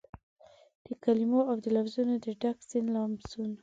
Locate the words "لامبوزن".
2.93-3.51